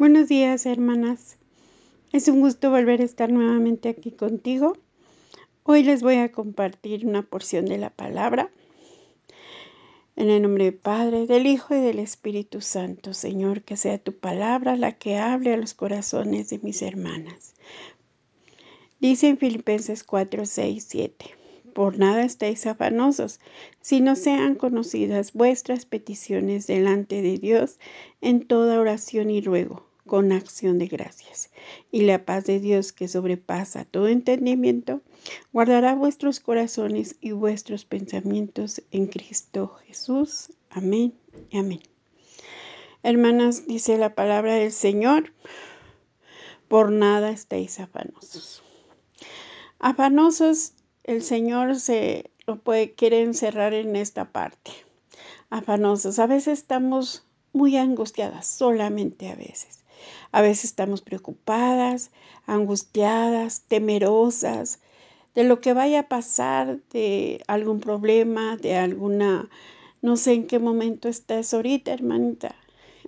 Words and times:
Buenos 0.00 0.28
días, 0.28 0.64
hermanas. 0.64 1.36
Es 2.10 2.28
un 2.28 2.40
gusto 2.40 2.70
volver 2.70 3.02
a 3.02 3.04
estar 3.04 3.30
nuevamente 3.30 3.90
aquí 3.90 4.12
contigo. 4.12 4.78
Hoy 5.62 5.82
les 5.82 6.02
voy 6.02 6.14
a 6.14 6.32
compartir 6.32 7.06
una 7.06 7.20
porción 7.20 7.66
de 7.66 7.76
la 7.76 7.90
palabra. 7.90 8.50
En 10.16 10.30
el 10.30 10.40
nombre 10.40 10.64
del 10.64 10.72
Padre, 10.72 11.26
del 11.26 11.46
Hijo 11.46 11.74
y 11.74 11.80
del 11.80 11.98
Espíritu 11.98 12.62
Santo, 12.62 13.12
Señor, 13.12 13.60
que 13.60 13.76
sea 13.76 13.98
tu 13.98 14.14
palabra 14.14 14.74
la 14.74 14.92
que 14.92 15.18
hable 15.18 15.52
a 15.52 15.58
los 15.58 15.74
corazones 15.74 16.48
de 16.48 16.60
mis 16.60 16.80
hermanas. 16.80 17.52
Dice 19.00 19.28
en 19.28 19.36
Filipenses 19.36 20.02
4, 20.02 20.46
6, 20.46 20.86
7. 20.88 21.26
Por 21.74 21.98
nada 21.98 22.24
estéis 22.24 22.66
afanosos, 22.66 23.38
sino 23.82 24.16
sean 24.16 24.54
conocidas 24.54 25.34
vuestras 25.34 25.84
peticiones 25.84 26.66
delante 26.66 27.20
de 27.20 27.36
Dios 27.36 27.78
en 28.22 28.46
toda 28.46 28.80
oración 28.80 29.28
y 29.28 29.42
ruego 29.42 29.89
con 30.10 30.32
acción 30.32 30.80
de 30.80 30.88
gracias. 30.88 31.52
Y 31.92 32.00
la 32.00 32.24
paz 32.24 32.44
de 32.44 32.58
Dios 32.58 32.90
que 32.90 33.06
sobrepasa 33.06 33.84
todo 33.84 34.08
entendimiento, 34.08 35.02
guardará 35.52 35.94
vuestros 35.94 36.40
corazones 36.40 37.14
y 37.20 37.30
vuestros 37.30 37.84
pensamientos 37.84 38.82
en 38.90 39.06
Cristo 39.06 39.76
Jesús. 39.86 40.50
Amén 40.68 41.14
y 41.50 41.58
amén. 41.58 41.80
Hermanas, 43.04 43.68
dice 43.68 43.98
la 43.98 44.16
palabra 44.16 44.54
del 44.54 44.72
Señor, 44.72 45.32
por 46.66 46.90
nada 46.90 47.30
estáis 47.30 47.78
afanosos. 47.78 48.64
Afanosos, 49.78 50.72
el 51.04 51.22
Señor 51.22 51.76
se 51.76 52.32
lo 52.48 52.56
puede, 52.56 52.94
quiere 52.96 53.22
encerrar 53.22 53.74
en 53.74 53.94
esta 53.94 54.32
parte. 54.32 54.72
Afanosos, 55.50 56.18
a 56.18 56.26
veces 56.26 56.58
estamos 56.58 57.24
muy 57.52 57.76
angustiadas, 57.76 58.48
solamente 58.48 59.28
a 59.30 59.36
veces. 59.36 59.79
A 60.32 60.42
veces 60.42 60.66
estamos 60.66 61.02
preocupadas, 61.02 62.10
angustiadas, 62.46 63.62
temerosas 63.68 64.80
de 65.34 65.44
lo 65.44 65.60
que 65.60 65.72
vaya 65.72 66.00
a 66.00 66.08
pasar, 66.08 66.80
de 66.92 67.42
algún 67.46 67.80
problema, 67.80 68.56
de 68.56 68.76
alguna, 68.76 69.48
no 70.02 70.16
sé 70.16 70.32
en 70.32 70.46
qué 70.46 70.58
momento 70.58 71.08
estás 71.08 71.54
ahorita, 71.54 71.92
hermanita, 71.92 72.54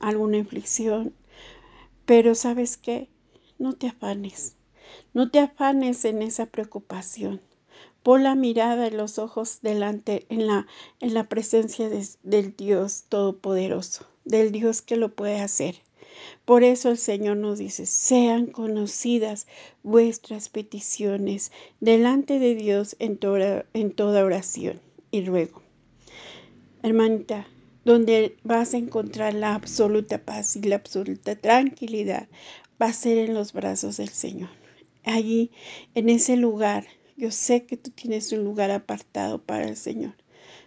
alguna 0.00 0.38
inflicción. 0.38 1.14
Pero 2.06 2.34
sabes 2.34 2.76
qué, 2.76 3.08
no 3.58 3.74
te 3.74 3.88
afanes, 3.88 4.56
no 5.14 5.30
te 5.30 5.38
afanes 5.38 6.04
en 6.04 6.22
esa 6.22 6.46
preocupación. 6.46 7.40
Pon 8.02 8.22
la 8.22 8.34
mirada 8.34 8.86
en 8.86 8.96
los 8.96 9.18
ojos 9.18 9.58
delante, 9.60 10.26
en 10.30 10.46
la, 10.46 10.66
en 11.00 11.14
la 11.14 11.28
presencia 11.28 11.88
del 11.88 12.56
Dios 12.56 13.04
Todopoderoso, 13.08 14.06
del 14.24 14.50
Dios 14.50 14.82
que 14.82 14.96
lo 14.96 15.14
puede 15.14 15.40
hacer. 15.40 15.82
Por 16.44 16.64
eso 16.64 16.90
el 16.90 16.98
Señor 16.98 17.36
nos 17.36 17.58
dice, 17.58 17.86
sean 17.86 18.46
conocidas 18.46 19.46
vuestras 19.82 20.48
peticiones 20.48 21.52
delante 21.80 22.38
de 22.38 22.54
Dios 22.54 22.96
en 22.98 23.18
toda, 23.18 23.66
en 23.74 23.92
toda 23.92 24.24
oración 24.24 24.80
y 25.10 25.24
ruego. 25.24 25.62
Hermanita, 26.82 27.46
donde 27.84 28.36
vas 28.44 28.74
a 28.74 28.78
encontrar 28.78 29.34
la 29.34 29.54
absoluta 29.54 30.18
paz 30.18 30.56
y 30.56 30.62
la 30.62 30.76
absoluta 30.76 31.36
tranquilidad 31.36 32.28
va 32.80 32.86
a 32.86 32.92
ser 32.92 33.18
en 33.18 33.34
los 33.34 33.52
brazos 33.52 33.96
del 33.96 34.10
Señor. 34.10 34.50
Allí, 35.04 35.50
en 35.94 36.08
ese 36.08 36.36
lugar, 36.36 36.86
yo 37.16 37.30
sé 37.30 37.64
que 37.64 37.76
tú 37.76 37.90
tienes 37.90 38.30
un 38.32 38.44
lugar 38.44 38.70
apartado 38.70 39.42
para 39.42 39.66
el 39.66 39.76
Señor, 39.76 40.14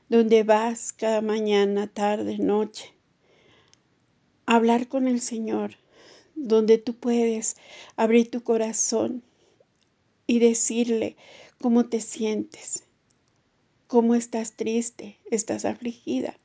donde 0.10 0.44
vas 0.44 0.92
cada 0.94 1.22
mañana, 1.22 1.88
tarde, 1.88 2.38
noche, 2.40 2.94
hablar 4.46 4.88
con 4.88 5.08
el 5.08 5.22
Señor, 5.22 5.76
donde 6.36 6.78
tú 6.78 6.94
puedes 6.94 7.58
abrir 7.96 8.30
tu 8.30 8.44
corazón 8.44 9.24
y 10.28 10.40
decirle 10.40 11.16
cómo 11.60 11.86
te 11.86 12.00
sientes, 12.00 12.84
cómo 13.88 14.16
estás 14.16 14.54
triste, 14.54 15.18
estás 15.30 15.66
afligida, 15.66 16.38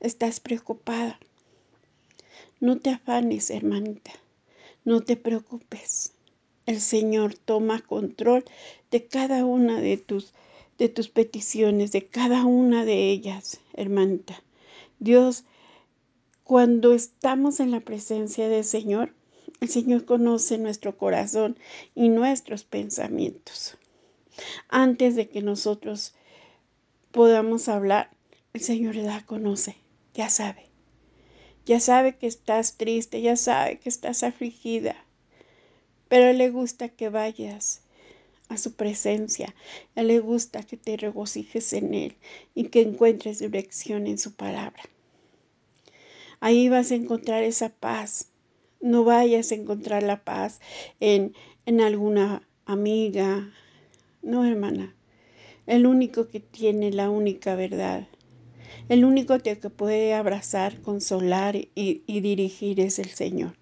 estás 0.00 0.40
preocupada. 0.40 1.18
No 2.60 2.78
te 2.78 2.90
afanes, 2.90 3.50
hermanita, 3.50 4.12
no 4.84 5.00
te 5.00 5.16
preocupes. 5.16 6.12
El 6.66 6.80
Señor 6.80 7.34
toma 7.34 7.80
control 7.80 8.44
de 8.90 9.04
cada 9.04 9.44
una 9.44 9.80
de 9.80 9.96
tus 9.96 10.32
de 10.78 10.88
tus 10.88 11.08
peticiones, 11.08 11.92
de 11.92 12.06
cada 12.06 12.44
una 12.44 12.84
de 12.84 13.10
ellas, 13.10 13.60
hermanita. 13.74 14.42
Dios 14.98 15.44
cuando 16.52 16.92
estamos 16.92 17.60
en 17.60 17.70
la 17.70 17.80
presencia 17.80 18.46
del 18.46 18.62
Señor, 18.62 19.14
el 19.62 19.70
Señor 19.70 20.04
conoce 20.04 20.58
nuestro 20.58 20.98
corazón 20.98 21.58
y 21.94 22.10
nuestros 22.10 22.62
pensamientos. 22.62 23.78
Antes 24.68 25.16
de 25.16 25.30
que 25.30 25.40
nosotros 25.40 26.14
podamos 27.10 27.70
hablar, 27.70 28.10
el 28.52 28.60
Señor 28.60 28.96
la 28.96 29.24
conoce, 29.24 29.76
ya 30.12 30.28
sabe. 30.28 30.68
Ya 31.64 31.80
sabe 31.80 32.18
que 32.18 32.26
estás 32.26 32.76
triste, 32.76 33.22
ya 33.22 33.36
sabe 33.36 33.78
que 33.78 33.88
estás 33.88 34.22
afligida, 34.22 34.94
pero 36.08 36.34
le 36.34 36.50
gusta 36.50 36.90
que 36.90 37.08
vayas 37.08 37.80
a 38.50 38.58
su 38.58 38.74
presencia. 38.74 39.54
Él 39.94 40.08
le 40.08 40.18
gusta 40.18 40.62
que 40.62 40.76
te 40.76 40.98
regocijes 40.98 41.72
en 41.72 41.94
Él 41.94 42.16
y 42.54 42.64
que 42.64 42.82
encuentres 42.82 43.38
dirección 43.38 44.06
en 44.06 44.18
su 44.18 44.34
palabra. 44.34 44.82
Ahí 46.44 46.68
vas 46.68 46.90
a 46.90 46.96
encontrar 46.96 47.44
esa 47.44 47.68
paz. 47.68 48.26
No 48.80 49.04
vayas 49.04 49.52
a 49.52 49.54
encontrar 49.54 50.02
la 50.02 50.24
paz 50.24 50.60
en, 50.98 51.36
en 51.66 51.80
alguna 51.80 52.42
amiga. 52.66 53.52
No, 54.22 54.44
hermana. 54.44 54.92
El 55.68 55.86
único 55.86 56.26
que 56.26 56.40
tiene 56.40 56.90
la 56.90 57.10
única 57.10 57.54
verdad. 57.54 58.08
El 58.88 59.04
único 59.04 59.38
que 59.38 59.54
puede 59.54 60.14
abrazar, 60.14 60.80
consolar 60.80 61.54
y, 61.54 61.68
y 61.76 62.20
dirigir 62.22 62.80
es 62.80 62.98
el 62.98 63.10
Señor. 63.10 63.56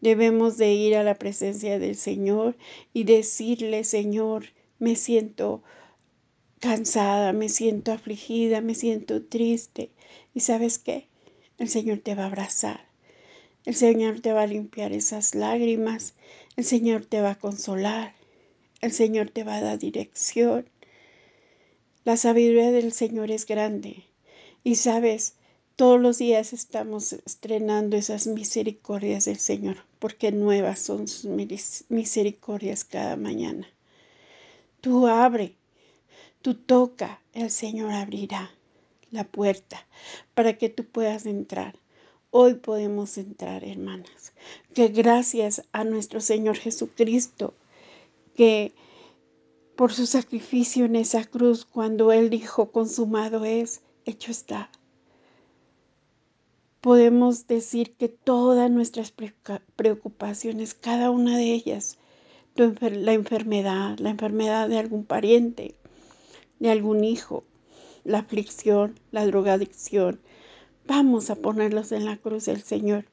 Debemos 0.00 0.58
de 0.58 0.72
ir 0.72 0.94
a 0.94 1.02
la 1.02 1.16
presencia 1.16 1.80
del 1.80 1.96
Señor 1.96 2.56
y 2.92 3.02
decirle, 3.02 3.82
Señor, 3.82 4.44
me 4.78 4.94
siento 4.94 5.64
cansada, 6.60 7.32
me 7.32 7.48
siento 7.48 7.90
afligida, 7.90 8.60
me 8.60 8.76
siento 8.76 9.24
triste. 9.24 9.90
¿Y 10.32 10.38
sabes 10.38 10.78
qué? 10.78 11.08
El 11.58 11.68
Señor 11.70 11.98
te 11.98 12.14
va 12.14 12.24
a 12.24 12.26
abrazar. 12.26 12.84
El 13.64 13.74
Señor 13.74 14.20
te 14.20 14.32
va 14.32 14.42
a 14.42 14.46
limpiar 14.46 14.92
esas 14.92 15.34
lágrimas. 15.34 16.14
El 16.56 16.64
Señor 16.64 17.06
te 17.06 17.22
va 17.22 17.30
a 17.30 17.38
consolar. 17.38 18.14
El 18.82 18.92
Señor 18.92 19.30
te 19.30 19.42
va 19.42 19.56
a 19.56 19.62
dar 19.62 19.78
dirección. 19.78 20.68
La 22.04 22.18
sabiduría 22.18 22.70
del 22.72 22.92
Señor 22.92 23.30
es 23.30 23.46
grande. 23.46 24.04
Y 24.64 24.74
sabes, 24.74 25.34
todos 25.76 25.98
los 25.98 26.18
días 26.18 26.52
estamos 26.52 27.14
estrenando 27.14 27.96
esas 27.96 28.26
misericordias 28.26 29.24
del 29.24 29.38
Señor, 29.38 29.78
porque 29.98 30.32
nuevas 30.32 30.78
son 30.78 31.08
sus 31.08 31.24
misericordias 31.88 32.84
cada 32.84 33.16
mañana. 33.16 33.66
Tú 34.82 35.06
abre, 35.06 35.54
tú 36.42 36.54
toca, 36.54 37.20
el 37.32 37.50
Señor 37.50 37.92
abrirá 37.92 38.50
la 39.10 39.24
puerta 39.24 39.86
para 40.34 40.58
que 40.58 40.68
tú 40.68 40.84
puedas 40.84 41.26
entrar. 41.26 41.78
Hoy 42.30 42.54
podemos 42.54 43.18
entrar, 43.18 43.64
hermanas. 43.64 44.32
Que 44.74 44.88
gracias 44.88 45.62
a 45.72 45.84
nuestro 45.84 46.20
Señor 46.20 46.56
Jesucristo, 46.56 47.54
que 48.34 48.74
por 49.76 49.92
su 49.92 50.06
sacrificio 50.06 50.84
en 50.86 50.96
esa 50.96 51.24
cruz, 51.24 51.64
cuando 51.64 52.12
Él 52.12 52.30
dijo, 52.30 52.72
consumado 52.72 53.44
es, 53.44 53.82
hecho 54.04 54.30
está. 54.30 54.70
Podemos 56.80 57.46
decir 57.46 57.94
que 57.94 58.08
todas 58.08 58.70
nuestras 58.70 59.12
preocupaciones, 59.76 60.74
cada 60.74 61.10
una 61.10 61.36
de 61.36 61.52
ellas, 61.52 61.98
la 62.54 63.12
enfermedad, 63.12 63.98
la 63.98 64.10
enfermedad 64.10 64.68
de 64.68 64.78
algún 64.78 65.04
pariente, 65.04 65.74
de 66.58 66.70
algún 66.70 67.04
hijo, 67.04 67.44
la 68.06 68.20
aflicción, 68.20 68.98
la 69.10 69.26
drogadicción. 69.26 70.20
Vamos 70.86 71.28
a 71.28 71.34
ponerlos 71.34 71.90
en 71.90 72.04
la 72.04 72.16
cruz 72.16 72.44
del 72.44 72.62
Señor. 72.62 73.06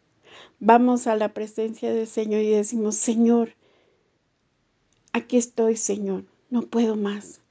Vamos 0.60 1.08
a 1.08 1.16
la 1.16 1.34
presencia 1.34 1.92
del 1.92 2.06
Señor 2.08 2.42
y 2.42 2.52
decimos, 2.52 2.96
Señor, 2.96 3.56
aquí 5.12 5.38
estoy, 5.38 5.78
Señor, 5.78 6.26
no 6.52 6.62
puedo 6.62 6.96
más. 6.96 7.42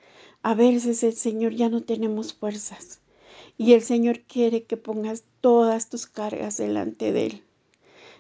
A 0.43 0.55
veces 0.55 1.03
el 1.03 1.15
Señor 1.15 1.55
ya 1.55 1.69
no 1.69 1.83
tenemos 1.83 2.33
fuerzas 2.33 3.01
y 3.59 3.73
el 3.73 3.83
Señor 3.83 4.21
quiere 4.21 4.63
que 4.63 4.77
pongas 4.77 5.25
todas 5.41 5.91
tus 5.91 6.07
cargas 6.07 6.57
delante 6.57 7.13
de 7.13 7.27
Él. 7.27 7.43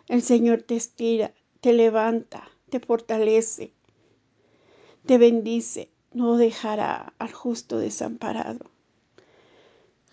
El 0.08 0.22
Señor 0.22 0.62
te 0.62 0.74
estira, 0.74 1.32
te 1.60 1.72
levanta, 1.72 2.48
te 2.70 2.80
fortalece, 2.80 3.72
te 5.06 5.16
bendice, 5.18 5.90
no 6.12 6.36
dejará 6.36 7.12
al 7.18 7.32
justo 7.32 7.78
desamparado. 7.78 8.71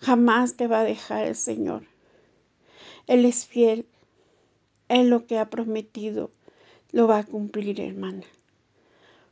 Jamás 0.00 0.54
te 0.54 0.66
va 0.66 0.80
a 0.80 0.84
dejar 0.84 1.26
el 1.26 1.36
Señor. 1.36 1.82
Él 3.06 3.24
es 3.26 3.46
fiel. 3.46 3.86
Él 4.88 5.10
lo 5.10 5.26
que 5.26 5.38
ha 5.38 5.50
prometido 5.50 6.30
lo 6.92 7.06
va 7.06 7.18
a 7.18 7.24
cumplir, 7.24 7.80
hermana. 7.80 8.24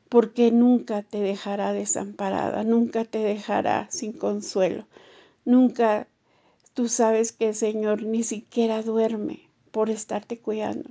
Porque 0.09 0.53
nunca 0.53 1.03
te 1.03 1.21
dejará 1.21 1.73
desamparada, 1.73 2.65
nunca 2.65 3.05
te 3.05 3.19
dejará 3.19 3.89
sin 3.91 4.13
consuelo, 4.13 4.87
nunca 5.45 6.07
tú 6.75 6.89
sabes 6.89 7.33
que 7.33 7.49
el 7.49 7.55
Señor 7.55 8.03
ni 8.03 8.23
siquiera 8.23 8.83
duerme 8.83 9.49
por 9.71 9.91
estarte 9.91 10.39
cuidando. 10.39 10.91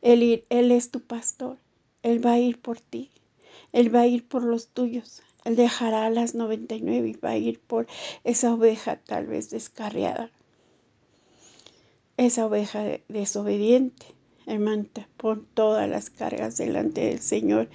Él, 0.00 0.44
él 0.48 0.70
es 0.70 0.90
tu 0.90 1.00
pastor, 1.00 1.58
Él 2.02 2.24
va 2.24 2.32
a 2.32 2.38
ir 2.38 2.60
por 2.60 2.80
ti, 2.80 3.10
Él 3.72 3.94
va 3.94 4.00
a 4.00 4.06
ir 4.06 4.26
por 4.26 4.42
los 4.42 4.68
tuyos, 4.68 5.22
Él 5.44 5.56
dejará 5.56 6.06
a 6.06 6.10
las 6.10 6.34
99 6.34 7.08
y 7.08 7.12
va 7.14 7.30
a 7.30 7.36
ir 7.36 7.60
por 7.60 7.86
esa 8.24 8.54
oveja 8.54 8.96
tal 8.96 9.26
vez 9.26 9.50
descarriada, 9.50 10.30
esa 12.16 12.46
oveja 12.46 12.84
desobediente. 13.08 14.06
Hermanta, 14.44 15.08
pon 15.16 15.46
todas 15.54 15.88
las 15.88 16.10
cargas 16.10 16.56
delante 16.56 17.02
del 17.02 17.20
Señor 17.20 17.68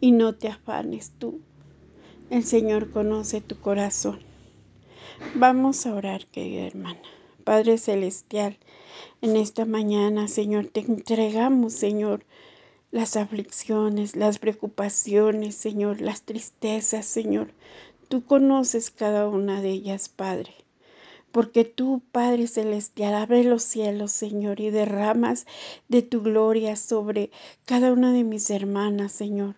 y 0.00 0.12
no 0.12 0.34
te 0.36 0.48
afanes 0.48 1.12
tú. 1.18 1.40
El 2.30 2.44
Señor 2.44 2.90
conoce 2.90 3.40
tu 3.40 3.58
corazón. 3.58 4.20
Vamos 5.34 5.84
a 5.84 5.94
orar, 5.94 6.26
querida 6.26 6.66
hermana. 6.66 7.00
Padre 7.44 7.76
Celestial, 7.76 8.56
en 9.20 9.36
esta 9.36 9.64
mañana, 9.64 10.28
Señor, 10.28 10.66
te 10.66 10.80
entregamos, 10.80 11.72
Señor, 11.72 12.24
las 12.92 13.16
aflicciones, 13.16 14.16
las 14.16 14.38
preocupaciones, 14.38 15.54
Señor, 15.56 16.02
las 16.02 16.22
tristezas, 16.22 17.06
Señor. 17.06 17.48
Tú 18.08 18.24
conoces 18.24 18.90
cada 18.90 19.28
una 19.28 19.62
de 19.62 19.70
ellas, 19.70 20.10
Padre. 20.10 20.54
Porque 21.32 21.64
tú, 21.64 22.02
Padre 22.12 22.46
Celestial, 22.46 23.14
abre 23.14 23.44
los 23.44 23.62
cielos, 23.62 24.12
Señor, 24.12 24.60
y 24.60 24.68
derramas 24.68 25.46
de 25.88 26.02
tu 26.02 26.20
gloria 26.20 26.76
sobre 26.76 27.30
cada 27.64 27.92
una 27.92 28.12
de 28.12 28.24
mis 28.24 28.50
hermanas, 28.50 29.12
Señor. 29.12 29.56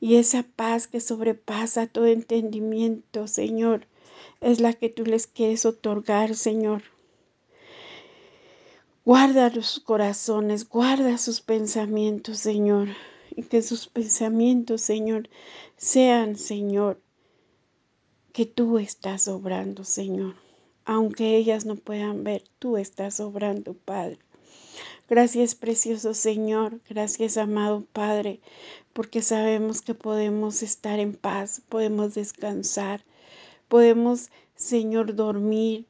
Y 0.00 0.16
esa 0.16 0.42
paz 0.42 0.88
que 0.88 0.98
sobrepasa 0.98 1.86
todo 1.86 2.06
entendimiento, 2.06 3.28
Señor, 3.28 3.86
es 4.40 4.58
la 4.58 4.72
que 4.72 4.88
tú 4.88 5.04
les 5.04 5.28
quieres 5.28 5.64
otorgar, 5.64 6.34
Señor. 6.34 6.82
Guarda 9.04 9.50
sus 9.50 9.80
corazones, 9.80 10.68
guarda 10.68 11.18
sus 11.18 11.40
pensamientos, 11.40 12.38
Señor. 12.38 12.88
Y 13.34 13.42
que 13.44 13.62
sus 13.62 13.86
pensamientos, 13.86 14.82
Señor, 14.82 15.28
sean, 15.76 16.36
Señor, 16.36 17.00
que 18.32 18.46
tú 18.46 18.78
estás 18.78 19.28
obrando, 19.28 19.84
Señor. 19.84 20.34
Aunque 20.84 21.36
ellas 21.36 21.64
no 21.64 21.76
puedan 21.76 22.24
ver, 22.24 22.44
tú 22.58 22.76
estás 22.76 23.20
obrando, 23.20 23.74
Padre. 23.74 24.18
Gracias, 25.10 25.56
precioso 25.56 26.14
Señor. 26.14 26.80
Gracias, 26.88 27.36
amado 27.36 27.84
Padre, 27.92 28.40
porque 28.92 29.22
sabemos 29.22 29.82
que 29.82 29.92
podemos 29.94 30.62
estar 30.62 31.00
en 31.00 31.14
paz, 31.14 31.62
podemos 31.68 32.14
descansar, 32.14 33.04
podemos, 33.66 34.30
Señor, 34.54 35.16
dormir, 35.16 35.86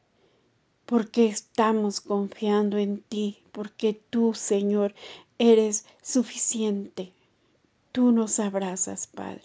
porque 0.91 1.29
estamos 1.29 2.01
confiando 2.01 2.77
en 2.77 3.01
ti, 3.01 3.45
porque 3.53 3.95
tú, 4.11 4.35
Señor, 4.35 4.93
eres 5.39 5.87
suficiente. 6.03 7.13
Tú 7.93 8.11
nos 8.11 8.41
abrazas, 8.41 9.07
Padre. 9.07 9.45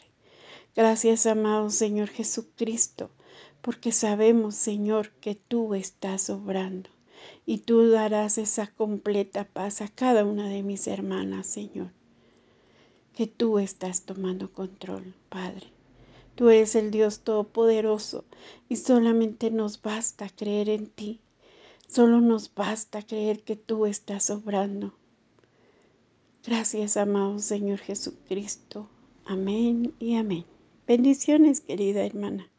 Gracias, 0.75 1.27
amado 1.27 1.69
Señor 1.69 2.09
Jesucristo, 2.09 3.11
porque 3.61 3.91
sabemos, 3.91 4.55
Señor, 4.55 5.11
que 5.21 5.35
tú 5.35 5.75
estás 5.75 6.31
obrando 6.31 6.89
y 7.45 7.59
tú 7.59 7.91
darás 7.91 8.39
esa 8.39 8.65
completa 8.65 9.43
paz 9.43 9.81
a 9.81 9.87
cada 9.87 10.25
una 10.25 10.49
de 10.49 10.63
mis 10.63 10.87
hermanas, 10.87 11.45
Señor. 11.45 11.91
Que 13.13 13.27
tú 13.27 13.59
estás 13.59 14.01
tomando 14.01 14.51
control, 14.51 15.13
Padre. 15.29 15.67
Tú 16.33 16.49
eres 16.49 16.73
el 16.73 16.89
Dios 16.89 17.19
Todopoderoso 17.19 18.25
y 18.67 18.77
solamente 18.77 19.51
nos 19.51 19.79
basta 19.79 20.27
creer 20.27 20.69
en 20.69 20.87
ti. 20.87 21.21
Solo 21.95 22.19
nos 22.19 22.53
basta 22.53 23.03
creer 23.03 23.45
que 23.45 23.55
tú 23.55 23.85
estás 23.85 24.29
obrando. 24.29 24.93
Gracias, 26.45 26.97
amado 26.97 27.39
Señor 27.39 27.79
Jesucristo. 27.79 28.89
Amén 29.23 29.93
y 29.97 30.17
amén. 30.17 30.43
Bendiciones, 30.85 31.61
querida 31.61 32.05
hermana. 32.05 32.51